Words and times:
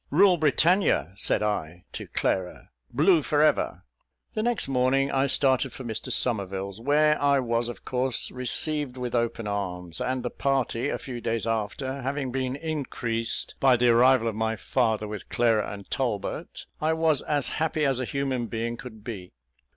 "Rule 0.09 0.37
Britannia," 0.37 1.13
said 1.15 1.43
I 1.43 1.83
to 1.93 2.07
Clara; 2.07 2.71
"Blue 2.91 3.21
for 3.21 3.43
ever!" 3.43 3.83
The 4.33 4.41
next 4.41 4.67
morning 4.67 5.11
I 5.11 5.27
started 5.27 5.73
for 5.73 5.83
Mr 5.83 6.11
Somerville's, 6.11 6.81
where 6.81 7.21
I 7.21 7.39
was 7.39 7.69
of 7.69 7.85
course 7.85 8.31
received 8.31 8.97
with 8.97 9.13
open 9.13 9.45
arms; 9.47 10.01
and 10.01 10.23
the 10.23 10.31
party, 10.31 10.89
a 10.89 10.97
few 10.97 11.21
days 11.21 11.45
after, 11.45 12.01
having 12.01 12.31
been 12.31 12.55
increased 12.55 13.53
by 13.59 13.77
the 13.77 13.89
arrival 13.89 14.27
of 14.27 14.33
my 14.33 14.55
father 14.55 15.07
with 15.07 15.29
Clara 15.29 15.71
and 15.71 15.87
Talbot, 15.91 16.65
I 16.81 16.93
was 16.93 17.21
as 17.21 17.49
happy 17.61 17.85
as 17.85 17.99
a 17.99 18.05
human 18.05 18.47
being 18.47 18.77
could 18.77 19.03
be. 19.03 19.33